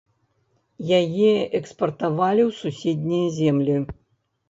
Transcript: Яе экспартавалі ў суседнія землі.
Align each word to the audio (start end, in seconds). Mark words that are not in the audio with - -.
Яе 0.99 1.31
экспартавалі 1.61 2.41
ў 2.49 2.61
суседнія 2.65 3.27
землі. 3.41 3.81